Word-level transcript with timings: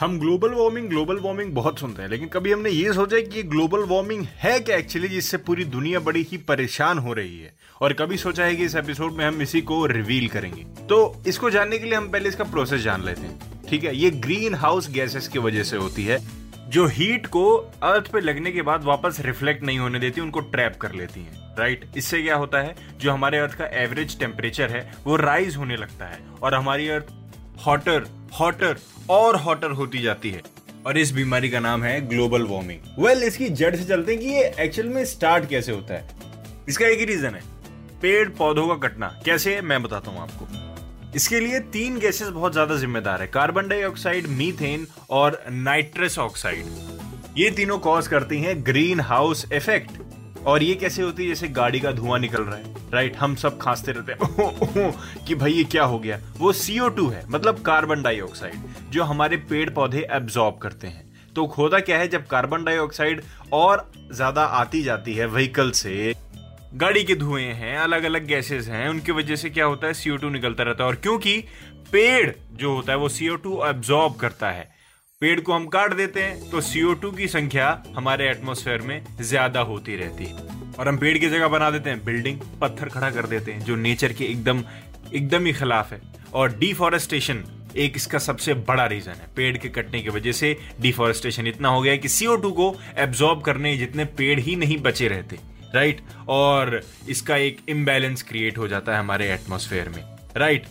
हम 0.00 0.18
global 0.18 0.50
warming 0.50 0.88
global 0.88 1.16
warming 1.16 1.52
बहुत 1.52 1.78
सुनते 1.78 2.02
हैं, 2.02 2.08
लेकिन 2.08 2.28
कभी 2.28 2.52
हमने 2.52 2.70
ये 2.70 2.92
सोचा 2.92 3.20
कि 3.20 3.42
ग्लोबल 3.42 3.84
वार्मिंग 3.84 4.24
है 4.38 4.60
क्या 4.60 4.76
एक्चुअली 4.76 5.08
जिससे 5.08 5.36
पूरी 5.36 5.64
दुनिया 5.64 6.00
बड़ी 6.00 6.22
ही 6.22 6.36
परेशान 6.36 6.98
हो 6.98 7.12
रही 7.12 7.38
है? 7.40 7.52
और 7.80 7.92
कभी 7.92 8.16
सोचा 8.16 8.44
है 8.44 8.56
कि 8.56 8.64
इस 8.64 8.76
एपिसोड 8.76 9.12
में 9.12 9.24
हम 9.24 9.42
इसी 9.42 9.60
को 9.60 9.86
रिवील 9.86 10.28
करेंगे? 10.28 10.64
तो 10.86 11.22
इसको 11.26 11.50
जानने 11.50 11.78
के 11.78 11.84
लिए 11.84 11.94
हम 11.94 12.08
पहले 12.10 12.28
इसका 12.28 12.44
प्रोसेस 12.44 12.80
जान 12.80 13.04
लेते 13.04 13.20
हैं, 13.20 13.40
ठीक 13.68 13.84
है? 13.84 13.96
ये 13.96 14.10
ग्रीन 14.10 14.54
हाउस 14.54 14.90
गैसेस 14.90 15.28
की 15.28 15.38
वजह 15.38 15.62
से 15.62 15.76
होती 15.76 16.04
है, 16.04 16.20
जो 16.68 16.86
हीट 16.86 17.26
को 17.26 17.56
अर्थ 17.82 18.12
पे 18.12 18.20
लगने 18.20 18.52
के 18.52 18.62
बाद 18.62 18.84
वापस 18.84 19.20
रिफ्लेक्ट 19.20 19.64
नहीं 19.64 19.78
होने 19.78 19.98
देती, 19.98 20.20
उनको 20.20 20.40
ट्रैप 20.40 20.76
कर 20.76 20.92
लेती 20.92 21.20
हैं 21.20 21.56
राइट 21.58 21.80
right? 21.80 21.98
इससे 21.98 22.22
क्या 22.22 22.36
होता 22.36 22.58
है? 22.58 22.74
जो 23.00 23.12
हमारे 23.12 23.38
अर्थ 23.38 23.54
का 23.54 23.66
एवरेज 23.66 24.18
टेम्परेचर 24.18 24.70
है, 24.70 24.94
वो 25.04 25.16
राइज 25.16 25.56
होने 25.56 25.76
लगता 25.76 26.04
है, 26.04 26.18
और 26.42 26.54
हमारी 26.54 26.88
अर्थ 26.88 27.04
हॉटर 27.66 28.06
हॉटर 28.40 28.76
और 29.10 29.36
हॉटर 29.36 29.70
होती 29.70 30.02
जाती 30.02 30.30
है। 30.30 30.42
और 30.86 30.98
इस 30.98 31.12
बीमारी 31.12 31.48
का 31.50 31.60
नाम 31.60 31.82
है 31.82 32.00
ग्लोबल 32.08 32.42
वार्मिंग 32.42 32.80
वेल 32.98 33.14
well, 33.14 33.28
इसकी 33.28 33.48
जड़ 33.50 33.74
से 33.76 33.84
चलते 33.84 34.12
हैं 34.12 34.20
कि 34.20 34.28
ये 34.28 34.42
एक्चुअल 34.60 34.88
में 34.88 35.04
स्टार्ट 35.04 35.48
कैसे 35.48 35.72
होता 35.72 35.94
है। 35.94 36.16
इसका 36.68 36.86
एक 36.86 36.98
ही 36.98 37.04
रीजन 37.04 37.34
है। 37.34 37.42
पेड़ 38.02 38.28
पौधों 38.28 38.66
का 38.68 38.88
कटना। 38.88 39.06
कैसे? 39.24 39.54
है 39.54 39.62
मैं 39.62 39.82
बताता 39.82 40.10
हूँ 40.10 40.20
आपको। 40.20 40.46
इसके 41.16 41.40
लिए 41.40 41.60
तीन 41.72 41.98
गैसेस 41.98 42.28
बहुत 42.28 42.52
ज़्यादा 42.52 42.76
जिम्मेदार 42.76 43.20
है। 43.20 43.26
कार्बन 43.26 43.68
डाइऑक्साइड 43.68 44.26
मीथेन 44.28 44.86
और 45.10 45.42
नाइट्रस 45.50 46.18
ऑक्साइड 46.18 46.66
ये 47.38 47.50
तीनों 47.50 47.78
कॉज 47.78 48.08
करती 48.08 48.40
हैं 48.40 48.54
ग्रीन 48.66 49.00
हाउस 49.00 49.46
इफ़ेक्ट 49.52 49.90
और 50.46 50.62
ये 50.62 50.74
कैसे 50.74 51.02
होती 51.02 51.22
है 51.22 51.28
जैसे 51.28 51.48
गाड़ी 51.50 51.80
का 51.80 51.92
धुआँ 51.92 52.18
निकल 52.18 52.42
रहा 52.42 52.56
है? 52.56 52.74
राइट 52.92 53.16
हम 53.16 53.34
सब 53.34 53.58
खांसते 53.58 53.92
रहते 53.92 54.12
हैं। 54.12 54.92
कि 55.26 55.34
भाई 55.34 55.52
ये 55.52 55.64
क्या 55.64 55.84
हो 55.84 55.98
गया? 55.98 56.18
वो 56.38 56.52
CO2 56.52 57.10
है 57.12 57.24
मतलब 57.28 57.62
कार्बन 57.62 58.02
डाइऑक्साइड 58.02 58.90
जो 58.90 59.04
हमारे 59.04 59.36
पेड़ 59.50 59.68
पौधे 59.70 60.06
एब्जॉर्ब 60.10 60.58
करते 60.58 60.86
हैं। 60.86 61.06
तो 61.36 61.44
होता 61.48 61.78
क्या 61.80 61.98
है, 61.98 62.08
जब 62.08 62.26
कार्बन 62.26 62.64
डाइऑक्साइड 62.64 63.22
और 63.52 63.90
ज़्यादा 64.12 64.44
आती 64.44 64.82
जाती 64.82 65.14
है 65.14 65.26
व्हीकल 65.26 65.70
से, 65.70 66.14
गाड़ी 66.74 67.02
के 67.04 67.14
धुएँ 67.14 67.44
हैं 67.44 67.76
अलग 67.78 68.04
अलग 68.04 68.26
गैसेस 68.26 68.68
हैं, 68.68 68.88
उनकी 68.88 69.12
वजह 69.12 69.36
से 69.36 69.50
क्या 69.50 69.64
होता 69.64 69.86
है? 69.86 69.92
CO2 69.94 70.30
निकलता 70.30 70.62
रहता 70.62 70.84
है। 70.84 70.88
और 70.88 70.96
क्योंकि 70.96 71.38
पेड़ 71.92 72.30
जो 72.52 72.74
होता 72.74 72.92
है, 72.92 72.98
वो 72.98 73.08
CO2 73.08 73.64
एब्जॉर्ब 73.68 74.14
करता 74.14 74.50
है 74.50 74.77
पेड़ 75.22 75.40
को 75.40 75.52
हम 75.52 75.66
काट 75.66 75.92
देते 75.96 76.22
हैं 76.22 76.50
तो 76.50 76.60
CO2 76.62 77.10
की 77.16 77.26
संख्या 77.28 77.66
हमारे 77.94 78.28
एटमोस्फेयर 78.30 78.80
में 78.80 79.02
ज़्यादा 79.20 79.60
होती 79.60 79.94
रहती 79.96 80.24
है। 80.24 80.42
और 80.78 80.88
हम 80.88 80.98
पेड़ 80.98 81.16
की 81.18 81.28
जगह 81.28 81.48
बना 81.48 81.70
देते 81.70 81.90
हैं 81.90 82.04
बिल्डिंग 82.04 82.40
पत्थर 82.60 82.88
खड़ा 82.88 83.08
कर 83.10 83.26
देते 83.26 83.52
हैं, 83.52 83.60
जो 83.60 83.76
नेचर 83.76 84.12
के 84.12 84.24
एकदम 84.24 84.62
एकदम 85.14 85.46
ही 85.46 85.52
खिलाफ 85.52 85.92
है। 85.92 86.00
और 86.34 86.52
डिफॉरेस्टेशन 86.58 87.42
एक 87.76 87.96
इसका 87.96 88.18
सबसे 88.18 88.54
बड़ा 88.68 88.84
रीजन 88.86 89.12
है, 89.12 89.26
पेड़ 89.36 89.56
के 89.56 89.68
कटने 89.70 90.02
की 90.02 90.08
वजह 90.08 90.32
से 90.32 90.56
डिफॉरेस्टेशन 90.80 91.46
इतना 91.46 91.68
हो 91.68 91.80
गया 91.80 91.92
है 91.92 91.98
कि 91.98 92.08
CO2 92.10 92.52
को 92.52 92.74
एब्जॉर्ब 92.98 93.42
करने 93.42 93.76
जितने 93.76 94.04
पेड़ 94.18 94.38
ही 94.40 94.54
नहीं 94.56 94.76
बचे 94.82 95.08
रहते 95.08 95.38
राइट 95.74 96.00
और 96.28 96.80
इसका 97.08 97.36
एक 97.38 97.58
इम्बैलेंस 97.68 98.22
क्रिएट 98.22 98.58
हो 98.58 98.68
जाता 98.68 98.92
है 98.92 98.98
हमारे 98.98 99.32
एटमोसफेयर 99.32 99.88
में 99.88 100.02
राइट 100.36 100.66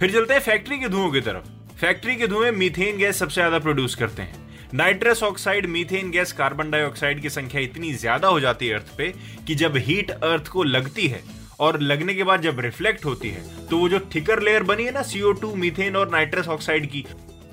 फिर 0.00 0.12
चलते 0.12 0.34
हैं 0.34 0.40
फैक्ट्री 0.42 0.78
के 0.78 0.88
धुओं 0.88 1.10
की 1.12 1.20
तरफ़। 1.20 1.50
फैक्ट्री 1.80 2.14
के 2.16 2.26
धुएँ 2.26 2.50
मीथेन 2.50 2.98
गैस 2.98 3.18
सबसे 3.18 3.34
ज़्यादा 3.34 3.58
प्रोड्यूस 3.58 3.94
करते 3.94 4.22
हैं। 4.22 4.40
Nitrous 4.74 5.22
oxide 5.22 5.66
methane 5.66 6.10
gas 6.10 6.32
carbon 6.32 6.70
dioxide 6.70 7.20
की 7.22 7.30
संख्या 7.30 7.60
इतनी 7.60 7.92
ज़्यादा 7.94 8.28
हो 8.28 8.40
जाती 8.40 8.68
है 8.68 8.74
अर्थ 8.74 8.96
पे 8.98 9.12
कि 9.46 9.54
जब 9.54 9.76
हीट 9.78 10.10
अर्थ 10.10 10.48
को 10.48 10.62
लगती 10.62 11.06
है 11.06 11.22
और 11.60 11.80
लगने 11.80 12.14
के 12.14 12.24
बाद 12.24 12.42
जब 12.42 12.60
रिफ्लेक्ट 12.60 13.04
होती 13.04 13.30
है 13.30 13.66
तो 13.68 13.78
वो 13.78 13.88
जो 13.88 14.00
थिकर 14.14 14.42
लेयर 14.42 14.62
बनी 14.62 14.84
है 14.84 14.92
ना 14.92 15.02
सीओ 15.02 15.32
टू 15.32 15.54
मीथेन 15.54 15.96
और 15.96 16.10
नाइट्रस 16.10 16.48
ऑक्साइड 16.48 16.86
की 16.86 17.04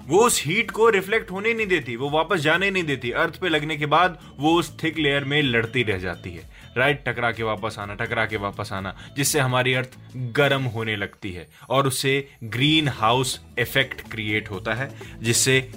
वो 0.10 0.20
उस 0.20 0.44
हीट 0.46 0.72
को 0.72 0.90
रिफ्लेक्ट 0.90 1.32
होने 1.32 1.54
नहीं 1.54 1.68
देती 1.68 1.96
वो 1.96 2.10
वापस 2.10 2.40
जाने 2.40 2.70
नहीं 2.72 2.84
देती। 2.84 3.12
अर्थ 3.12 3.40
पे 3.40 3.50
लगने 3.50 3.78
के 3.78 3.86
बाद 3.86 4.20
वो 4.38 4.54
उस 4.60 4.72
थिक 4.84 4.98
लेयर 4.98 5.24
में 5.24 5.42
लड़ती 5.42 5.84
रह 5.84 5.98
जाती 5.98 6.32
है। 6.32 6.50
राइट 6.78 7.04
टकरा 7.06 7.32
के 7.32 7.44
वापस 7.44 7.76
आना 7.80 7.94
टकरा 7.96 8.26
के 8.26 8.38
वापस 8.38 8.70
आना 8.74 8.96
जिससे 9.18 9.40
हमारी 9.40 9.74
अर्थ 9.74 9.98
गर्म 10.16 10.62
होने 10.62 10.96
लगती 10.96 11.32
है 11.32 11.48
और 11.70 11.88
उससे 11.88 12.28
ग्रीन 12.44 12.88
हाउस 12.88 13.40
इफ़ेक्ट 13.60 14.02
क्रिएट 14.12 14.52
होता 14.52 14.74
है 14.74 14.92
जिससे 15.22 15.72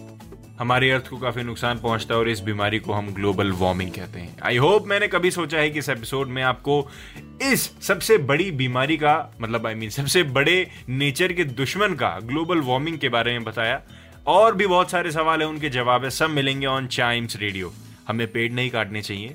हमारे 0.58 0.90
अर्थ 0.90 1.08
को 1.08 1.16
काफ़ी 1.16 1.42
नुकसान 1.42 1.78
पहुँचता 1.78 2.14
है 2.14 2.20
और 2.20 2.28
इस 2.28 2.40
बीमारी 2.40 2.78
को 2.78 2.92
हम 2.92 3.14
ग्लोबल 3.14 3.50
वार्मिंग 3.52 3.90
कहते 3.90 4.20
हैं। 4.20 4.36
आई 4.42 4.56
होप 4.56 4.86
मैंने 4.86 5.08
कभी 5.08 5.30
सोचा 5.30 5.58
है 5.58 5.70
कि 5.70 5.78
इस 5.78 5.88
एपिसोड 5.88 6.28
में 6.28 6.42
आपको 6.42 6.90
इस 7.42 7.64
सबसे 7.82 8.18
बड़ी 8.18 8.50
बीमारी 8.50 8.96
का 8.96 9.34
मतलब 9.40 9.66
आई 9.66 9.74
I 9.74 9.76
मीन 9.76 9.90
mean, 9.90 10.00
सबसे 10.00 10.22
बड़े 10.22 10.70
नेचर 10.88 11.32
के 11.32 11.44
दुश्मन 11.44 11.94
का 11.94 12.18
ग्लोबल 12.20 12.60
वार्मिंग 12.60 12.98
के 12.98 13.08
बारे 13.08 13.32
में 13.32 13.44
बताया। 13.44 13.82
और 14.26 14.54
भी 14.54 14.66
बहुत 14.66 14.90
सारे 14.90 15.10
सवाल 15.12 15.40
है, 15.40 15.46
उनके 15.46 15.68
जवाब 15.68 16.04
है। 16.04 16.10
सब 16.10 16.30
मिलेंगे 16.30 16.66
ऑन 16.66 16.86
चाइम्स 16.86 17.36
रेडियो 17.36 17.72
हमें 18.08 18.26
पेड़ 18.32 18.52
नहीं 18.52 18.70
काटने 18.70 19.02
चाहिए। 19.02 19.34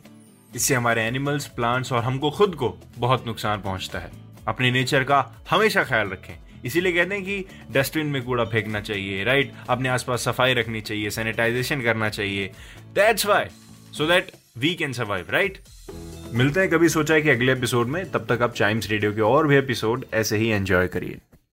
इससे 0.56 0.76
हमारे 0.76 1.02
एनिमल्स 1.02 1.48
प्लांट्स 1.48 1.92
और 1.94 2.04
हमको 2.04 2.32
खुद 2.32 2.56
को 2.56 2.78
बहुत 2.98 3.28
नुकसान 3.28 3.62
पहुँचता 3.62 4.00
है। 4.00 4.12
अपने 4.48 4.72
नेचर 4.72 5.04
का 5.04 5.20
हमेशा 5.50 5.84
ख्याल 5.84 6.10
रखें। 6.10 6.34
इसीलिए 6.66 6.92
कहते 6.92 7.16
हैं 7.16 7.24
कि 7.24 7.46
डस्टबिन 7.72 8.08
में 8.08 8.22
कूड़ा 8.24 8.46
फेंकना 8.46 8.82
चाहिए 8.82 9.24
राइट 9.24 9.52
अपने 9.70 9.90
आसपास 9.90 10.24
सफ़ाई 10.24 10.54
रखनी 10.54 10.82
चाहिए 10.82 11.10
सैनिटाइजेशन 11.10 11.82
करना 11.82 12.10
चाहिए। 12.10 12.52
That's 12.96 13.26
why 13.26 13.46
so 13.94 14.08
that 14.08 14.32
we 14.58 14.74
can 14.76 14.94
survive 14.94 15.28
right 15.30 15.58
मिलते 16.34 16.60
हैं 16.60 16.70
कभी 16.70 16.90
सोचा 16.90 17.14
है 17.14 17.22
कि 17.22 17.30
अगले 17.30 17.52
एपिसोड 17.52 17.88
में। 17.88 18.04
तब 18.12 18.26
तक 18.30 18.42
आप 18.42 18.54
चाइम्स 18.54 18.90
रेडियो 18.90 19.14
के 19.14 19.22
और 19.22 19.48
भी 19.48 19.56
एपिसोड 19.56 20.06
ऐसे 20.14 20.38
ही 20.38 20.50
एंजॉय 20.50 20.88
करिए। 20.88 21.18